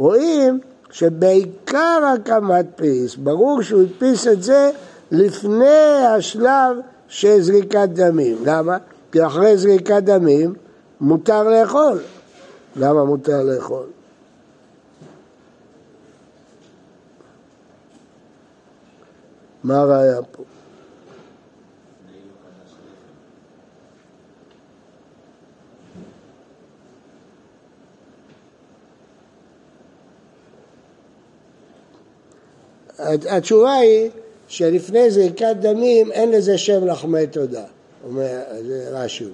רואים 0.00 0.60
שבעיקר 0.90 2.00
הקמת 2.14 2.66
פיס, 2.76 3.16
ברור 3.16 3.62
שהוא 3.62 3.82
הדפיס 3.82 4.26
את 4.26 4.42
זה 4.42 4.70
לפני 5.10 6.06
השלב 6.16 6.76
של 7.08 7.40
זריקת 7.40 7.88
דמים. 7.88 8.36
למה? 8.44 8.76
כי 9.12 9.26
אחרי 9.26 9.56
זריקת 9.56 10.02
דמים 10.02 10.54
מותר 11.00 11.42
לאכול. 11.42 11.98
למה 12.76 13.04
מותר 13.04 13.42
לאכול? 13.42 13.86
מה 19.64 19.80
הראיה 19.80 20.22
פה? 20.32 20.42
התשובה 33.28 33.74
היא 33.74 34.10
שלפני 34.48 35.10
זריקת 35.10 35.56
דמים 35.60 36.12
אין 36.12 36.30
לזה 36.30 36.58
שם 36.58 36.86
לחמי 36.86 37.26
תודה, 37.26 37.64
אומר 38.04 38.40
רש"י. 38.92 39.24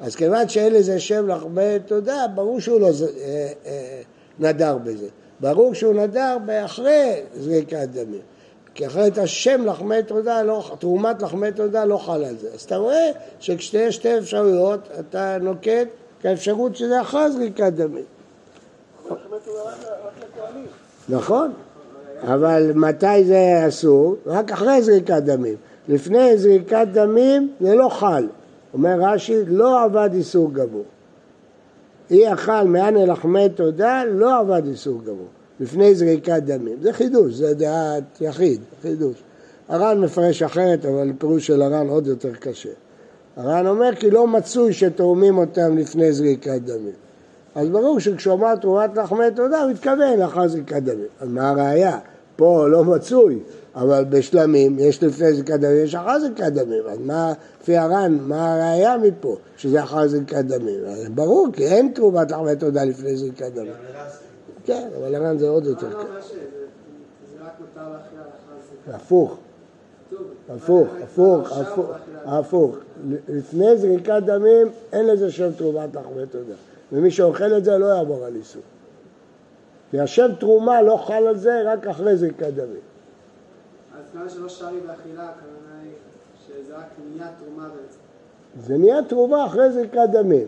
אז 0.00 0.16
כיוון 0.16 0.48
שאין 0.48 0.72
לזה 0.72 1.00
שם 1.00 1.28
לחמי 1.28 1.78
תודה, 1.86 2.26
ברור 2.34 2.60
שהוא 2.60 2.80
לא 2.80 2.86
אה, 2.86 3.52
אה, 3.66 4.00
נדר 4.38 4.78
בזה. 4.78 5.08
ברור 5.40 5.74
שהוא 5.74 5.94
נדר 5.94 6.36
אחרי 6.64 7.22
זריקת 7.34 7.88
דמים. 7.92 8.20
כי 8.74 8.86
אחרת 8.86 9.18
השם 9.18 9.66
לחמי 9.66 10.02
תודה, 10.02 10.42
לא, 10.42 10.70
תרומת 10.78 11.22
לחמי 11.22 11.52
תודה 11.52 11.84
לא 11.84 11.96
חל 11.96 12.24
על 12.24 12.36
זה. 12.38 12.48
אז 12.54 12.60
אתה 12.60 12.76
רואה 12.76 13.10
שכשיש 13.40 13.94
שתי 13.94 14.18
אפשרויות, 14.18 14.80
אתה 15.00 15.38
נוקט 15.40 15.88
כאפשרות 16.20 16.76
שזה 16.76 17.00
אחרי 17.00 17.32
זריקת 17.32 17.72
דמים. 17.72 18.04
נכון, 21.08 21.52
אבל 22.22 22.72
מתי 22.74 23.24
זה 23.24 23.64
אסור? 23.68 24.16
רק 24.26 24.52
אחרי 24.52 24.82
זריקת 24.82 25.22
דמים. 25.22 25.54
לפני 25.88 26.38
זריקת 26.38 26.86
דמים 26.92 27.50
זה 27.60 27.74
לא 27.74 27.88
חל. 27.88 28.26
אומר 28.74 28.96
רש"י, 29.00 29.44
לא 29.46 29.84
עבד 29.84 30.10
איסור 30.14 30.52
גמור. 30.52 30.84
אי 32.10 32.32
אכל 32.32 32.64
מענה 32.64 33.06
לחמי 33.06 33.48
תודה, 33.48 34.02
לא 34.04 34.38
עבד 34.38 34.66
איסור 34.66 35.00
גמור. 35.04 35.28
לפני 35.60 35.94
זריקת 35.94 36.42
דמים. 36.44 36.76
זה 36.82 36.92
חידוש, 36.92 37.34
זה 37.34 37.54
דעת 37.54 38.20
יחיד, 38.20 38.60
חידוש. 38.82 39.22
הר"ן 39.68 40.00
מפרש 40.00 40.42
אחרת, 40.42 40.86
אבל 40.86 41.12
פירוש 41.18 41.46
של 41.46 41.62
הר"ן 41.62 41.88
עוד 41.88 42.06
יותר 42.06 42.34
קשה. 42.34 42.70
הר"ן 43.36 43.66
אומר 43.66 43.94
כי 43.94 44.10
לא 44.10 44.26
מצוי 44.26 44.72
שתורמים 44.72 45.38
אותם 45.38 45.78
לפני 45.78 46.12
זריקת 46.12 46.60
דמים. 46.64 46.94
אז 47.54 47.68
ברור 47.68 48.00
שכשהוא 48.00 48.34
אמר 48.34 48.56
תרומת 48.56 48.96
לחמי 48.96 49.24
תודה, 49.36 49.62
הוא 49.62 49.70
התכוון 49.70 50.18
לאחר 50.18 50.48
זריקת 50.48 50.82
דמים. 50.82 51.06
אז 51.20 51.28
מה 51.28 51.50
הראייה? 51.50 51.98
פה 52.40 52.68
לא 52.68 52.84
מצוי, 52.84 53.38
אבל 53.74 54.04
בשלמים 54.04 54.78
יש 54.78 55.02
לפני 55.02 55.32
זריקת 55.32 55.60
דמים, 55.60 55.84
יש 55.84 55.94
אחר 55.94 56.20
זריקת 56.20 56.52
דמים. 56.52 56.82
אז 56.88 56.98
מה, 56.98 57.32
לפי 57.62 57.76
הר"ן, 57.76 58.18
מה 58.20 58.54
הראייה 58.54 58.98
מפה? 58.98 59.36
שזה 59.56 59.82
אחר 59.82 60.08
זריקת 60.08 60.44
דמים. 60.44 60.80
ברור, 61.14 61.48
כי 61.52 61.66
אין 61.66 61.92
תרומת 61.94 62.30
לחמי 62.30 62.56
תודה 62.56 62.84
לפני 62.84 63.16
זריקת 63.16 63.52
דמים. 63.54 63.72
כן, 64.64 64.88
אבל 64.98 65.14
הר"ן 65.14 65.38
זה 65.38 65.48
עוד 65.48 65.64
יותר 65.64 65.90
קל. 65.90 66.06
הפוך. 68.92 69.36
הפוך, 70.48 70.88
הפוך, 71.02 71.52
הפוך, 71.52 71.90
הפוך. 72.24 72.76
לפני 73.28 73.78
זריקת 73.78 74.22
דמים 74.26 74.68
אין 74.92 75.06
לזה 75.06 75.30
שם 75.30 75.52
תרומת 75.52 75.94
לחמי 75.94 76.26
תודה. 76.30 76.54
ומי 76.92 77.10
שאוכל 77.10 77.56
את 77.56 77.64
זה 77.64 77.78
לא 77.78 77.86
יעבור 77.86 78.24
על 78.24 78.36
איסור. 78.36 78.62
השם 79.98 80.30
תרומה 80.38 80.82
לא 80.82 80.96
חל 80.96 81.26
על 81.26 81.36
זה 81.36 81.62
רק 81.72 81.86
אחרי 81.86 82.16
זריקת 82.16 82.46
דמים. 82.46 82.80
אז 83.98 84.04
כמה 84.12 84.28
שלא 84.28 84.48
שרי 84.48 84.80
באכילה, 84.86 85.28
הכוונה 85.28 85.82
היא 85.82 85.92
שזה 86.46 86.76
רק 86.76 86.86
נהיה 87.12 87.30
תרומה 87.38 87.68
בעצם. 87.68 87.98
זה 88.66 88.78
נהיה 88.78 89.02
תרומה 89.08 89.46
אחרי 89.46 89.72
זריקת 89.72 90.08
דמים. 90.12 90.46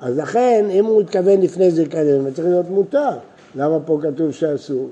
אז 0.00 0.18
לכן, 0.18 0.66
אם 0.70 0.84
הוא 0.84 1.02
מתכוון 1.02 1.40
לפני 1.40 1.70
זריקת 1.70 1.98
דמים, 1.98 2.22
זה 2.22 2.34
צריך 2.34 2.48
להיות 2.48 2.70
מותר. 2.70 3.10
למה 3.54 3.80
פה 3.86 3.98
כתוב 4.02 4.30
שאסור? 4.30 4.90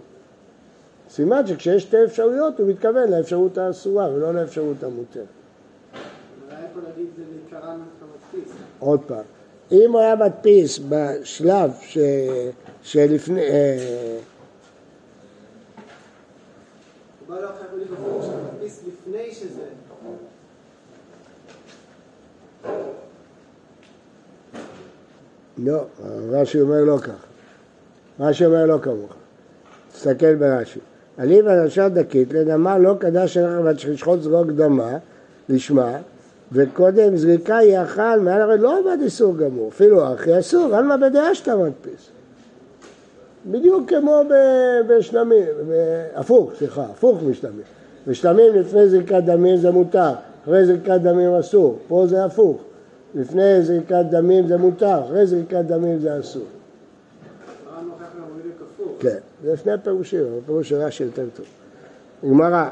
סימן 1.10 1.46
שכשיש 1.46 1.82
שתי 1.82 2.04
אפשרויות 2.04 2.60
הוא 2.60 2.68
מתכוון 2.68 3.10
לאפשרות 3.10 3.58
האסורה 3.58 4.08
ולא 4.14 4.34
לאפשרות 4.34 4.82
המותרת. 4.82 5.24
עוד 8.78 9.00
פעם, 9.06 9.24
אם 9.72 9.92
הוא 9.92 10.00
היה 10.00 10.16
מדפיס 10.16 10.80
בשלב 10.88 11.70
ש... 11.80 11.98
שלפני... 12.82 13.40
אה, 13.40 14.18
לא, 25.58 25.84
רש"י 26.30 26.60
אומר 26.60 26.84
לא 26.84 26.98
ככה. 26.98 27.12
רש"י 28.20 28.46
אומר 28.46 28.66
לא 28.66 28.78
כמוך. 28.82 29.14
תסתכל 29.92 30.34
ברש"י. 30.34 30.80
אליבא 31.18 31.56
דרשה 31.56 31.88
דקית 31.88 32.32
לדמה 32.32 32.78
לא 32.78 32.94
קדש 32.98 33.38
בת 33.38 33.78
שחשכות 33.78 34.22
זרוק 34.22 34.46
דמה 34.46 34.98
לשמה 35.48 35.96
וקודם 36.52 37.16
זריקה 37.16 37.58
יאכל 37.62 38.20
מעל 38.20 38.40
הרי 38.40 38.58
לא 38.58 38.78
עבד 38.78 39.02
איסור 39.02 39.36
גמור 39.36 39.68
אפילו 39.68 40.14
אחי 40.14 40.38
אסור 40.38 40.74
עלמא 40.74 40.96
בדעה 40.96 41.34
שאתה 41.34 41.56
מדפיס 41.56 42.10
בדיוק 43.50 43.88
כמו 43.88 44.22
בשלמים, 44.88 45.44
הפוך, 46.14 46.52
סליחה, 46.58 46.82
הפוך 46.82 47.22
משלמים. 47.22 47.62
בשלמים 48.06 48.54
לפני 48.54 48.88
זריקת 48.88 49.22
דמים 49.24 49.56
זה 49.56 49.70
מותר, 49.70 50.12
אחרי 50.44 50.66
זריקת 50.66 51.00
דמים 51.02 51.34
אסור, 51.34 51.78
פה 51.88 52.06
זה 52.06 52.24
הפוך. 52.24 52.60
לפני 53.14 53.62
זריקת 53.62 54.04
דמים 54.10 54.46
זה 54.46 54.56
מותר, 54.56 55.00
אחרי 55.04 55.26
זריקת 55.26 55.64
דמים 55.66 55.98
זה 55.98 56.20
אסור. 56.20 56.42
כן, 59.00 59.18
זה 59.44 59.56
שני 59.56 59.72
פירושים, 59.84 60.24
הפירוש 60.42 60.68
של 60.68 60.76
רש"י 60.76 61.04
יותר 61.04 61.24
טוב. 61.36 61.46
גמרא, 62.30 62.68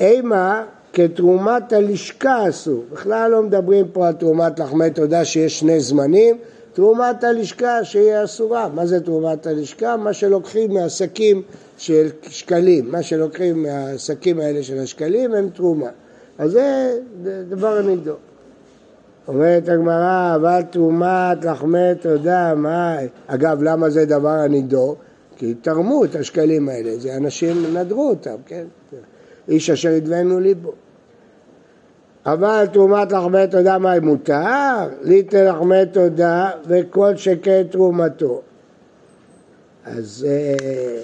אימה 0.00 0.64
כתרומת 0.92 1.72
הלשכה 1.72 2.48
אסור. 2.48 2.84
בכלל 2.92 3.30
לא 3.30 3.42
מדברים 3.42 3.88
פה 3.92 4.08
על 4.08 4.14
תרומת 4.14 4.58
לחמי 4.58 4.90
תודה 4.90 5.24
שיש 5.24 5.60
שני 5.60 5.80
זמנים, 5.80 6.38
תרומת 6.72 7.24
הלשכה 7.24 7.84
שהיא 7.84 8.24
אסורה. 8.24 8.68
מה 8.68 8.86
זה 8.86 9.00
תרומת 9.00 9.46
הלשכה? 9.46 9.96
מה 9.96 10.12
שלוקחים 10.12 10.74
מהשקים 10.74 11.42
של 11.78 12.08
שקלים, 12.22 12.92
מה 12.92 13.02
שלוקחים 13.02 13.62
מהשקים 13.62 14.40
האלה 14.40 14.62
של 14.62 14.78
השקלים 14.78 15.34
הם 15.34 15.48
תרומה. 15.48 15.90
אז 16.38 16.52
זה 16.52 16.98
דבר 17.48 17.78
הנידון. 17.78 18.16
אומרת 19.28 19.68
הגמרא, 19.68 20.34
אבל 20.34 20.62
תרומת 20.70 21.44
לחמי 21.44 21.94
תודה, 22.00 22.54
מה... 22.54 22.96
אגב, 23.26 23.62
למה 23.62 23.90
זה 23.90 24.04
דבר 24.04 24.28
הנידו? 24.28 24.96
כי 25.36 25.54
תרמו 25.54 26.04
את 26.04 26.14
השקלים 26.14 26.68
האלה, 26.68 26.96
זה 26.98 27.16
אנשים 27.16 27.76
נדרו 27.76 28.08
אותם, 28.08 28.36
כן? 28.46 28.64
איש 29.48 29.70
אשר 29.70 29.88
ידבנו 29.88 30.40
ליבו. 30.40 30.72
אבל 32.32 32.66
תרומת 32.72 33.12
לחמי 33.12 33.46
תודה 33.50 33.78
מה 33.78 34.00
מותר? 34.00 34.88
ליטר 35.02 35.52
לחמי 35.52 35.86
תודה 35.92 36.50
וכל 36.66 37.16
שכן 37.16 37.62
תרומתו. 37.70 38.40
אז 39.84 40.26
אה, 40.28 41.00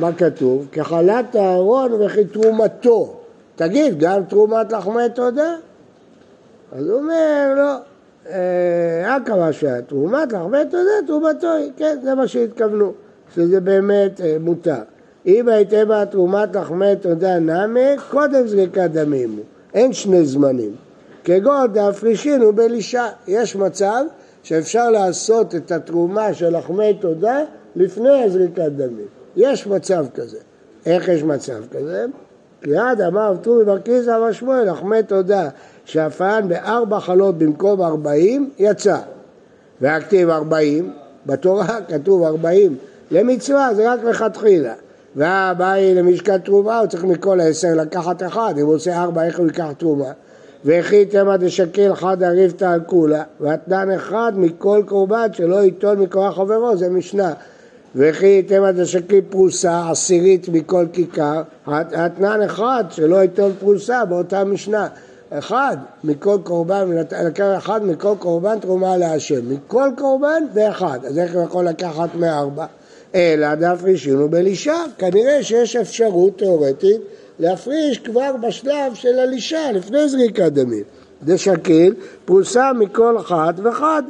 מה 0.00 0.12
כתוב? 0.12 0.68
כחלת 0.72 1.34
הארון 1.34 1.92
וכי 1.92 2.24
תרומתו. 2.24 3.20
תגיד, 3.56 3.98
גם 3.98 4.24
תרומת 4.24 4.72
לחמי 4.72 5.08
תודה? 5.14 5.54
אז 6.72 6.88
הוא 6.88 7.00
אומר, 7.00 7.54
לא, 7.56 7.76
אה, 8.30 9.02
רק 9.06 9.30
מה 9.30 9.82
תרומת 9.86 10.32
לחמי 10.32 10.64
תודה, 10.70 11.06
תרומתו 11.06 11.52
היא, 11.52 11.70
כן, 11.76 11.96
זה 12.02 12.14
מה 12.14 12.28
שהתכוונו, 12.28 12.92
שזה 13.34 13.60
באמת 13.60 14.20
אה, 14.20 14.36
מותר. 14.40 14.82
אם 15.26 15.48
הייתם 15.48 16.04
תרומת 16.10 16.56
לחמי 16.56 16.96
תודה 17.00 17.38
נמי, 17.38 17.96
קודם 18.10 18.46
זריקת 18.46 18.90
דמים 18.92 19.30
הוא. 19.30 19.44
אין 19.74 19.92
שני 19.92 20.26
זמנים. 20.26 20.74
כגון 21.24 21.72
דאפרישין 21.72 22.42
ובלישה. 22.42 23.08
יש 23.28 23.56
מצב 23.56 24.04
שאפשר 24.42 24.90
לעשות 24.90 25.54
את 25.54 25.72
התרומה 25.72 26.34
של 26.34 26.56
לחמי 26.56 26.94
תודה 27.00 27.40
לפני 27.76 28.22
הזריקת 28.24 28.72
דמים. 28.76 29.06
יש 29.36 29.66
מצב 29.66 30.06
כזה. 30.14 30.38
איך 30.86 31.08
יש 31.08 31.22
מצב 31.22 31.62
כזה? 31.70 32.04
כי 32.62 32.76
עד 32.76 33.00
אמר 33.00 33.34
טורי 33.42 33.64
בר 33.64 33.78
אמר 34.16 34.32
שמואל, 34.32 34.70
לחמי 34.70 35.02
תודה, 35.02 35.48
שהפען 35.84 36.48
בארבע 36.48 37.00
חלות 37.00 37.38
במקום 37.38 37.82
ארבעים, 37.82 38.50
יצא. 38.58 38.98
והכתיב 39.80 40.30
ארבעים, 40.30 40.92
בתורה 41.26 41.78
כתוב 41.88 42.22
ארבעים, 42.22 42.76
למצווה 43.10 43.74
זה 43.74 43.92
רק 43.92 44.04
לכתחילה. 44.04 44.74
והבא 45.16 45.70
היא 45.70 45.94
למשקל 45.94 46.38
תרומה, 46.38 46.78
הוא 46.78 46.86
צריך 46.86 47.04
מכל 47.04 47.40
העשר 47.40 47.74
לקחת 47.74 48.22
אחד, 48.22 48.54
אם 48.60 48.66
הוא 48.66 48.74
עושה 48.74 49.02
ארבע, 49.02 49.24
איך 49.24 49.38
הוא 49.38 49.46
ייקח 49.46 49.72
תרומה? 49.78 50.12
וכי 50.64 51.06
תמא 51.06 51.36
דשקיל 51.36 51.94
חד 51.94 52.22
הריבתא 52.22 52.64
על 52.64 52.80
כולה, 52.86 53.22
ואתנן 53.40 53.90
אחד 53.90 54.32
מכל 54.36 54.82
קורבן 54.86 55.26
שלא 55.32 55.64
ייטול 55.64 55.96
מכוח 55.96 56.34
חברו, 56.34 56.76
זה 56.76 56.90
משנה. 56.90 57.32
וכי 57.96 58.42
תמא 58.42 58.70
דשקיל 58.70 59.20
פרוסה 59.30 59.90
עשירית 59.90 60.48
מכל 60.48 60.86
כיכר, 60.92 61.42
אתנן 62.06 62.42
אחד 62.42 62.84
שלא 62.90 63.16
ייטול 63.16 63.52
פרוסה 63.60 64.04
באותה 64.04 64.44
משנה. 64.44 64.88
אחד 65.30 65.76
מכל 66.04 66.38
קורבן, 66.44 66.90
לקח 67.24 67.44
אחד 67.56 67.84
מכל 67.84 68.14
קורבן 68.18 68.58
תרומה 68.58 68.96
להשם, 68.96 69.52
מכל 69.52 69.88
קורבן 69.96 70.42
ואחד, 70.54 70.98
אז 71.04 71.18
איך 71.18 71.34
הוא 71.34 71.42
יכול 71.42 71.64
לקחת 71.64 72.14
מארבע? 72.14 72.66
אלא 73.14 73.54
דאפרישינו 73.54 74.28
בלישה, 74.28 74.76
כנראה 74.98 75.42
שיש 75.42 75.76
אפשרות 75.76 76.38
תיאורטית 76.38 77.00
להפריש 77.38 77.98
כבר 77.98 78.30
בשלב 78.42 78.94
של 78.94 79.18
הלישה, 79.18 79.72
לפני 79.72 80.08
זריקת 80.08 80.52
דמים. 80.52 80.82
דשקיל 81.22 81.94
פרוסה 82.24 82.72
מכל 82.72 83.18
אחד 83.20 83.54
ואחד. 83.62 84.02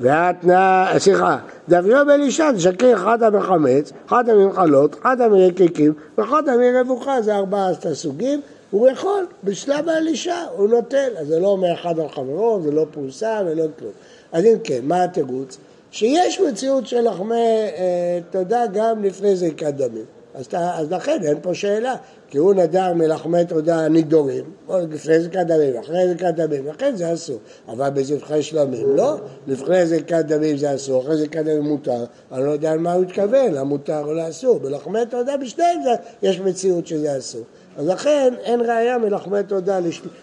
והתנא, 0.00 0.98
סליחה, 0.98 1.38
דאפרישינו 1.68 2.06
בלישה, 2.06 2.52
דשקיל 2.52 2.94
אחד 2.94 3.22
המחמץ, 3.22 3.92
אחד 4.08 4.28
הממחלות, 4.28 4.96
אחד 5.02 5.20
המרקקים 5.20 5.92
ואחד 6.18 6.48
המרבוכה, 6.48 7.22
זה 7.22 7.36
ארבעת 7.36 7.86
הסוגים. 7.86 8.40
הוא 8.70 8.88
יכול, 8.88 9.26
בשלב 9.44 9.88
האלישה 9.88 10.44
הוא 10.56 10.68
נוטל, 10.68 11.08
אז 11.16 11.26
זה 11.26 11.40
לא 11.40 11.46
אומר 11.46 11.74
אחד 11.74 11.98
על 11.98 12.08
חברו, 12.08 12.60
זה 12.62 12.70
לא 12.70 12.86
פרוסה 12.90 13.40
ולא 13.46 13.64
כלום. 13.78 13.92
אז 14.32 14.44
אם 14.44 14.54
כן, 14.64 14.80
מה 14.82 15.04
התירוץ? 15.04 15.58
שיש 15.90 16.40
מציאות 16.40 16.86
של 16.86 17.08
לחמי 17.08 17.34
אה, 17.34 18.18
תודה 18.30 18.66
גם 18.72 19.04
לפני 19.04 19.36
זריקת 19.36 19.74
דמים. 19.74 20.04
אז, 20.34 20.46
אז 20.52 20.92
לכן 20.92 21.18
אין 21.22 21.36
פה 21.42 21.54
שאלה, 21.54 21.94
כי 22.28 22.38
הוא 22.38 22.54
נדר 22.54 22.92
מלחמי 22.92 23.44
תודה 23.44 23.88
נידורים, 23.88 24.44
או 24.68 24.78
לפני 24.90 25.20
זריקת 25.20 25.46
דמים, 25.46 25.76
אחרי 25.76 26.06
זריקת 26.06 26.34
דמים, 26.34 26.66
לכן 26.66 26.96
זה 26.96 27.12
אסור. 27.12 27.38
אבל 27.68 27.90
בזבחי 27.90 28.42
שלמים 28.42 28.96
לא, 28.96 29.16
לפני 29.46 29.86
זריקת 29.86 30.24
דמים 30.24 30.56
זה 30.56 30.74
אסור, 30.74 31.02
אחרי 31.02 31.16
זריקת 31.16 31.40
דמים 31.40 31.62
מותר, 31.62 32.04
אני 32.32 32.44
לא 32.44 32.50
יודע 32.50 32.72
על 32.72 32.78
מה 32.78 32.92
הוא 32.92 33.04
התכוון, 33.04 33.52
למותר 33.52 34.04
או 34.04 34.14
לאסור. 34.14 34.58
בלחמי 34.58 35.06
תודה 35.10 35.36
בשניהם 35.36 35.80
יש 36.22 36.40
מציאות 36.40 36.86
שזה 36.86 37.18
אסור. 37.18 37.42
אז 37.76 37.86
לכן 37.86 38.34
אין 38.42 38.60
ראייה 38.60 38.98
מלחמי 38.98 39.42
תודה 39.46 39.80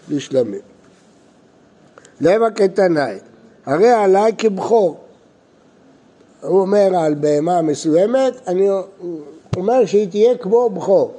לשלמים. 0.08 0.60
למה 2.20 2.50
קטנאי, 2.50 3.18
הרי 3.66 3.90
עליי 3.90 4.32
כבכור. 4.38 5.05
הוא 6.42 6.60
אומר 6.60 6.96
על 6.96 7.14
בהמה 7.14 7.62
מסוימת, 7.62 8.32
אני 8.46 8.68
אומר 9.56 9.86
שהיא 9.86 10.08
תהיה 10.10 10.38
כמו 10.38 10.70
בכור. 10.70 11.12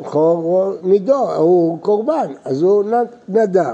בכור 0.00 0.36
הוא 0.36 0.74
נידו, 0.82 1.32
הוא 1.32 1.78
קורבן, 1.80 2.32
אז 2.44 2.62
הוא 2.62 2.84
נדר. 3.28 3.72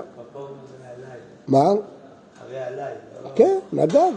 מה? 1.49 1.59
הרי 1.59 2.59
עליי. 2.59 2.93
לא? 3.25 3.31
כן, 3.35 3.59
נדר. 3.73 4.09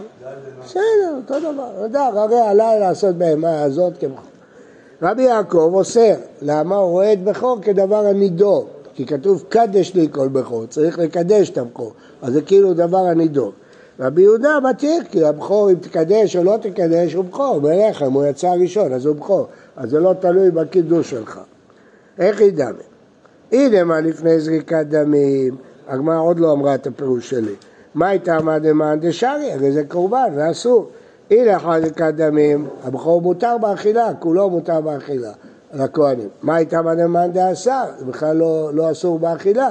בסדר, 0.64 0.80
אותו 1.16 1.52
דבר. 1.52 1.86
נדר, 1.86 2.18
הרי 2.18 2.40
עליי 2.40 2.80
לעשות 2.80 3.14
בהמה 3.14 3.62
הזאת 3.62 3.92
כבכור. 3.98 4.24
רבי 5.02 5.22
יעקב 5.22 5.70
אוסר, 5.74 6.14
למה 6.42 6.76
הוא 6.76 6.90
רואה 6.90 7.12
את 7.12 7.24
בכור 7.24 7.58
כדבר 7.62 8.06
הנידור, 8.06 8.68
כי 8.94 9.06
כתוב 9.06 9.44
קדש 9.48 9.94
לי 9.94 10.08
כל 10.12 10.28
בכור, 10.28 10.66
צריך 10.66 10.98
לקדש 10.98 11.50
את 11.50 11.58
הבכור, 11.58 11.92
אז 12.22 12.32
זה 12.32 12.42
כאילו 12.42 12.74
דבר 12.74 13.06
הנידור. 13.06 13.52
רבי 14.00 14.22
יהודה 14.22 14.58
מתיר, 14.60 15.02
כי 15.10 15.24
הבכור 15.24 15.70
אם 15.70 15.74
תקדש 15.74 16.36
או 16.36 16.44
לא 16.44 16.56
תקדש 16.62 17.14
הוא 17.14 17.24
בכור, 17.24 17.60
בלחם 17.60 18.12
הוא 18.12 18.26
יצא 18.26 18.48
ראשון 18.48 18.92
אז 18.92 19.06
הוא 19.06 19.16
בכור, 19.16 19.46
אז 19.76 19.90
זה 19.90 20.00
לא 20.00 20.14
תלוי 20.20 20.50
בקידוש 20.50 21.10
שלך. 21.10 21.40
איך 22.18 22.40
ידמה? 22.40 22.82
הנה 23.52 23.84
מה 23.84 24.00
לפני 24.00 24.40
זריקת 24.40 24.86
דמים, 24.88 25.56
הגמרא 25.88 26.20
עוד 26.20 26.40
לא 26.40 26.52
אמרה 26.52 26.74
את 26.74 26.86
הפירוש 26.86 27.30
שלי. 27.30 27.54
מה 27.94 28.08
הייתה 28.08 28.42
מה 28.42 28.58
דמאן 28.58 29.00
דשארי? 29.00 29.52
הרי 29.52 29.72
זה 29.72 29.84
קורבן, 29.84 30.30
זה 30.34 30.50
אסור. 30.50 30.88
לאחר 31.30 31.80
זריקת 31.80 32.14
דמים, 32.16 32.68
הבכור 32.84 33.22
מותר 33.22 33.56
באכילה, 33.60 34.14
כולו 34.18 34.50
מותר 34.50 34.80
באכילה, 34.80 35.32
לכהנים. 35.74 36.28
מה 36.42 36.56
הייתה 36.56 36.82
מנאמן 36.82 37.32
דאסר? 37.32 37.84
זה 37.98 38.04
בכלל 38.04 38.36
לא, 38.36 38.70
לא 38.74 38.90
אסור 38.90 39.18
באכילה. 39.18 39.70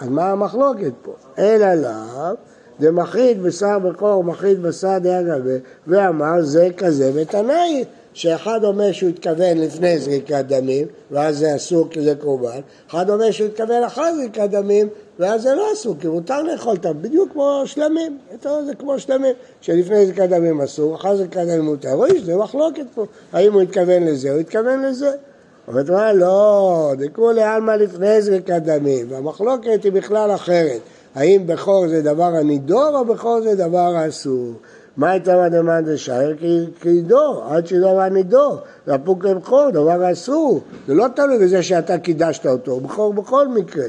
אז 0.00 0.08
מה 0.08 0.30
המחלוקת 0.30 0.92
פה? 1.02 1.12
אלא 1.38 1.74
לאו, 1.74 2.34
דמחית 2.80 3.38
בשר 3.38 3.78
בכור, 3.78 4.24
מחית 4.24 4.58
בשר 4.58 4.98
דיאגבה, 4.98 5.56
ואמר 5.86 6.42
זה 6.42 6.68
כזה 6.76 7.10
ותנאי, 7.14 7.84
שאחד 8.12 8.64
אומר 8.64 8.92
שהוא 8.92 9.10
התכוון 9.10 9.58
לפני 9.58 9.98
זריקת 9.98 10.44
דמים, 10.48 10.86
ואז 11.10 11.38
זה 11.38 11.56
אסור 11.56 11.88
כי 11.90 12.02
זה 12.02 12.14
קורבן, 12.14 12.60
אחד 12.90 13.10
אומר 13.10 13.30
שהוא 13.30 13.48
התכוון 13.48 13.82
אחרי 13.82 14.14
זריקת 14.16 14.50
דמים, 14.50 14.88
ואז 15.18 15.42
זה 15.42 15.54
לא 15.54 15.72
אסור, 15.72 15.94
כי 16.00 16.08
מותר 16.08 16.42
לאכול 16.42 16.76
אותם, 16.76 17.02
בדיוק 17.02 17.32
כמו 17.32 17.62
שלמים, 17.64 18.18
זה 18.42 18.74
כמו 18.78 18.98
שלמים, 18.98 19.34
שלפני 19.60 20.06
זריקת 20.06 20.28
דמים 20.28 20.60
אסור, 20.60 20.94
אחרי 20.94 21.16
זריקת 21.16 21.40
דמים 21.40 21.64
מותר, 21.64 21.92
רואים 21.92 22.18
שזה 22.18 22.36
מחלוקת 22.36 22.84
פה, 22.94 23.04
האם 23.32 23.52
הוא 23.52 23.62
התכוון 23.62 24.04
לזה 24.04 24.32
או 24.32 24.36
התכוון 24.36 24.84
לזה. 24.84 25.10
אומרת 25.68 25.88
לא, 26.14 26.92
דקרו 26.98 27.28
עלמא 27.28 27.72
לפני 27.72 28.22
זריקת 28.22 28.62
דמים, 28.64 29.06
והמחלוקת 29.10 29.84
היא 29.84 29.92
בכלל 29.92 30.34
אחרת, 30.34 30.80
האם 31.16 31.46
בכור 31.46 31.88
זה 31.88 32.02
דבר 32.02 32.36
הנידור 32.36 32.90
או 32.94 33.04
בכור 33.04 33.40
זה 33.42 33.54
דבר 33.54 33.96
האסור. 33.96 34.52
מה 34.96 35.10
הייתה 35.10 35.42
מדמן 35.42 35.84
דשייר? 35.84 36.36
כי 36.80 37.00
דור, 37.00 37.44
עד 37.48 37.66
שדבר 37.66 38.08
נידור, 38.08 38.56
והפוק 38.86 39.24
לבכור, 39.24 39.70
דבר 39.70 40.12
אסור. 40.12 40.60
זה 40.86 40.94
לא 40.94 41.06
תלוי 41.16 41.38
בזה 41.38 41.62
שאתה 41.62 41.98
קידשת 41.98 42.46
אותו, 42.46 42.80
בכור 42.80 43.12
בכל 43.12 43.48
מקרה. 43.48 43.86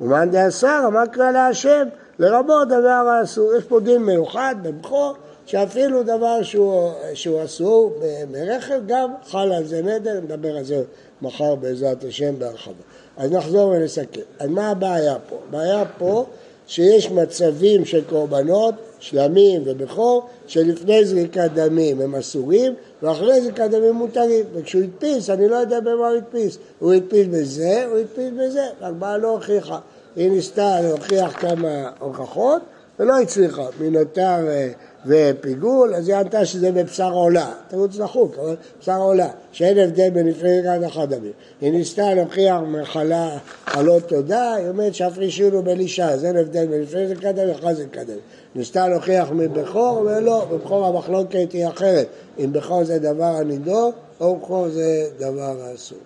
ומאן 0.00 0.30
דאסר, 0.30 0.88
מה 0.88 1.06
קרא 1.06 1.30
להשם? 1.30 1.84
לרבות 2.18 2.68
דבר 2.68 2.88
האסור. 3.20 3.54
יש 3.54 3.64
פה 3.64 3.80
דין 3.80 4.02
מיוחד 4.02 4.54
בבכור, 4.62 5.14
שאפילו 5.46 6.02
דבר 6.02 6.42
שהוא, 6.42 6.90
שהוא 7.14 7.44
אסור 7.44 7.98
מרכב 8.32 8.80
גם 8.86 9.10
חל 9.26 9.52
על 9.52 9.64
זה 9.64 9.82
נדר, 9.82 10.20
נדבר 10.20 10.56
על 10.56 10.64
זה 10.64 10.82
מחר 11.22 11.54
בעזרת 11.54 12.04
השם 12.04 12.38
בהרחבה. 12.38 12.82
אז 13.16 13.32
נחזור 13.32 13.68
ונסכם. 13.68 14.20
אז 14.38 14.48
מה 14.48 14.70
הבעיה 14.70 15.14
פה? 15.28 15.36
הבעיה 15.48 15.84
פה 15.98 16.26
שיש 16.66 17.10
מצבים 17.10 17.84
של 17.84 18.04
קורבנות, 18.04 18.74
שלמים 18.98 19.62
ובכור, 19.64 20.26
שלפני 20.46 21.04
זריקת 21.04 21.50
דמים 21.54 22.00
הם 22.00 22.14
אסורים, 22.14 22.74
ואחרי 23.02 23.40
זריקת 23.40 23.70
דמים 23.70 23.92
מותרים. 23.92 24.44
וכשהוא 24.54 24.82
הדפיס, 24.82 25.30
אני 25.30 25.48
לא 25.48 25.56
יודע 25.56 25.80
במה 25.80 26.08
הוא 26.08 26.16
הדפיס. 26.16 26.58
הוא 26.78 26.92
הדפיס 26.92 27.26
בזה, 27.30 27.86
הוא 27.90 27.98
הדפיס 27.98 28.30
בזה, 28.38 28.66
הגמרא 28.80 29.16
לא 29.16 29.28
הוכיחה. 29.28 29.78
היא 30.16 30.30
ניסתה 30.30 30.80
להוכיח 30.80 31.40
כמה 31.40 31.90
הוכחות, 31.98 32.62
ולא 33.00 33.20
הצליחה. 33.20 33.66
מנותר 33.80 34.36
ופיגול, 35.06 35.94
אז 35.94 36.08
היא 36.08 36.16
ענתה 36.16 36.46
שזה 36.46 36.72
בבשר 36.72 37.12
עולה, 37.12 37.52
תירוץ 37.68 37.98
נחוק, 37.98 38.38
אבל 38.38 38.56
בשר 38.80 38.96
עולה, 38.96 39.28
שאין 39.52 39.78
הבדל 39.78 40.10
בין 40.10 40.26
לפני 40.26 40.60
רגע 40.60 40.86
אחד 40.86 41.14
דמים. 41.14 41.32
היא 41.60 41.72
ניסתה 41.72 42.14
להוכיח 42.14 42.60
מחלה 42.66 43.38
חלות 43.66 44.08
תודה, 44.08 44.54
היא 44.54 44.68
אומרת 44.68 44.94
שאף 44.94 45.18
רישיון 45.18 45.52
הוא 45.52 45.64
בלישה, 45.64 46.08
אז 46.10 46.24
אין 46.24 46.36
הבדל 46.36 46.66
בין 46.66 46.82
לפני 46.82 47.08
זה 47.08 47.14
קדם 47.14 47.48
ואחרי 47.48 47.74
זה 47.74 47.86
קדם. 47.86 48.18
ניסתה 48.54 48.88
להוכיח 48.88 49.30
מבכור, 49.30 49.98
ולא, 50.06 50.44
בבכור 50.44 50.86
המחלוקת 50.86 51.52
היא 51.52 51.68
אחרת, 51.68 52.06
אם 52.38 52.52
בכור 52.52 52.84
זה 52.84 52.98
דבר 52.98 53.24
הנידור, 53.24 53.92
או 54.20 54.36
בכור 54.36 54.68
זה 54.68 55.08
דבר 55.18 55.62
האסור. 55.62 55.98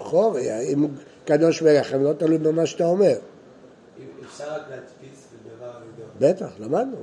בכור, 0.00 0.38
אם 0.72 0.86
קדוש 1.24 1.62
מלך, 1.62 1.94
לא 2.00 2.12
תלוי 2.12 2.38
במה 2.38 2.66
שאתה 2.66 2.84
אומר. 2.84 3.14
אפשר 4.32 4.44
רק 4.54 4.62
להדפיס 4.70 5.26
בדבר 5.44 5.70
הנידון. 5.76 6.08
בטח, 6.20 6.50
למדנו. 6.60 6.96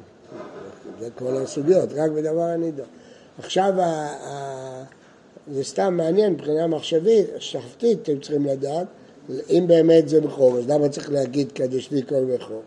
זה 1.00 1.10
כל 1.18 1.38
הסוגיות, 1.38 1.90
רק 1.96 2.12
בדבר 2.12 2.42
הנידון. 2.42 2.86
עכשיו, 3.40 3.74
זה 5.52 5.63
סתם 5.63 5.94
מעניין 5.98 6.34
מבחינה 6.34 6.68
מחשבית, 6.68 7.28
שחפתית 7.40 8.00
אתם 8.02 8.20
צריכים 8.20 8.46
לדעת, 8.46 8.88
אם 9.50 9.66
באמת 9.68 10.10
זה 10.10 10.22
בכור, 10.22 10.58
אז 10.58 10.70
למה 10.70 10.90
צריך 10.90 11.12
להגיד 11.12 11.52
קדש 11.52 11.92
לי 11.92 12.02
כל 12.10 12.26
בכור? 12.26 12.62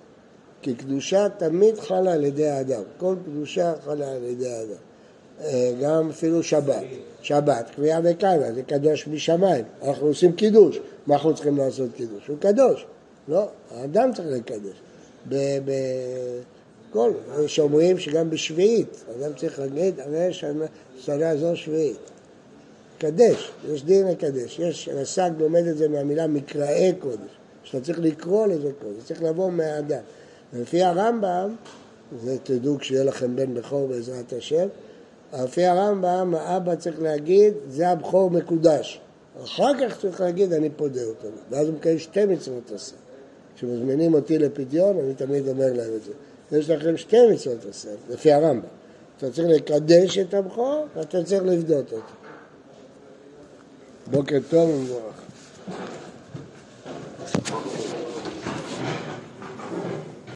כי 0.63 0.75
קדושה 0.75 1.29
תמיד 1.29 1.79
חלה 1.79 2.13
על 2.13 2.25
ידי 2.25 2.49
האדם, 2.49 2.83
כל 2.99 3.15
קדושה 3.25 3.73
חלה 3.85 4.13
על 4.13 4.25
ידי 4.25 4.49
האדם. 4.49 4.73
אה, 5.41 5.73
גם 5.83 6.11
אפילו 6.11 6.43
שבת, 6.43 6.85
שבת, 7.23 7.71
קביעה 7.75 8.01
וקיימה, 8.05 8.53
זה 8.53 8.63
קדוש 8.63 9.09
משמיים, 9.09 9.65
אנחנו 9.83 10.07
עושים 10.07 10.33
קידוש, 10.33 10.81
מה 11.07 11.15
אנחנו 11.15 11.35
צריכים 11.35 11.57
לעשות 11.57 11.91
קידוש? 11.97 12.27
הוא 12.27 12.37
קדוש, 12.41 12.87
לא, 13.31 13.49
האדם 13.71 14.11
צריך 14.15 14.29
לקדש. 14.29 14.81
בכל, 16.91 17.13
שאומרים 17.47 17.99
שגם 17.99 18.31
בשביעית, 18.31 19.05
האדם 19.09 19.35
צריך 19.37 19.59
להגיד, 19.59 20.01
הרי 20.01 20.33
שנה 20.99 21.37
זו 21.37 21.57
שביעית. 21.57 22.11
קדש, 22.99 23.51
יש 23.73 23.85
דין 23.85 24.07
לקדש. 24.07 24.59
יש, 24.59 24.89
רס"ג 24.93 25.31
לומד 25.39 25.67
את 25.67 25.77
זה 25.77 25.89
מהמילה 25.89 26.27
מקראי 26.27 26.93
קודש, 26.99 27.31
שאתה 27.63 27.85
צריך 27.85 27.99
לקרוא 27.99 28.47
לזה 28.47 28.71
קודש, 28.83 29.05
צריך 29.05 29.23
לבוא 29.23 29.51
מהאדם. 29.51 30.03
ולפי 30.53 30.83
הרמב"ם, 30.83 31.55
זה 32.25 32.37
תדעו 32.43 32.79
כשיהיה 32.79 33.05
לכם 33.05 33.37
בן 33.37 33.55
בכור 33.55 33.89
בעזרת 33.89 34.33
השם, 34.33 34.69
לפי 35.43 35.65
הרמב"ם, 35.65 36.35
האבא 36.35 36.75
צריך 36.75 37.03
להגיד, 37.03 37.55
זה 37.69 37.89
הבכור 37.89 38.31
מקודש. 38.31 39.01
אחר 39.45 39.73
כך 39.81 40.01
צריך 40.01 40.21
להגיד 40.21 40.53
אני 40.53 40.71
פודה 40.77 41.05
אותו, 41.05 41.29
ואז 41.51 41.69
הוא 41.69 41.77
מקיים 41.77 41.99
שתי 41.99 42.25
מצוות 42.25 42.73
עשה. 42.75 42.97
כשמזמינים 43.61 44.15
אותי 44.15 44.39
לפדיון, 44.39 44.99
אני 44.99 45.15
תמיד 45.15 45.49
אומר 45.49 45.73
להם 45.73 45.91
את 45.97 46.03
זה. 46.05 46.13
יש 46.59 46.71
לכם 46.71 46.97
שתי 46.97 47.17
מצוות 47.33 47.67
עשה, 47.71 47.89
לפי 48.11 48.33
הרמב"ם. 48.33 48.67
אתה 49.19 49.31
צריך 49.31 49.49
לקדש 49.49 50.19
את 50.19 50.35
הבכור, 50.35 50.87
ואתה 50.97 51.25
צריך 51.25 51.43
לבדות 51.43 51.93
אותו. 51.93 52.05
בוקר 54.11 54.39
טוב 54.51 54.71
ומבורך. 54.71 55.15